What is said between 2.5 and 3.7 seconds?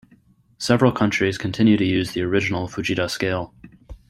Fujita Scale.